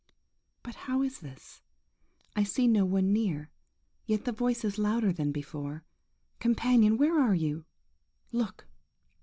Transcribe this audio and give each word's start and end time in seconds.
But 0.63 0.73
how 0.89 1.03
is 1.03 1.19
this? 1.19 1.61
I 2.35 2.41
see 2.41 2.67
no 2.67 2.85
one 2.85 3.13
near, 3.13 3.51
yet 4.07 4.25
the 4.25 4.31
voice 4.31 4.65
is 4.65 4.79
louder 4.79 5.13
than 5.13 5.31
before. 5.31 5.83
Companion, 6.39 6.97
where 6.97 7.21
are 7.21 7.35
you? 7.35 7.65
Look! 8.31 8.65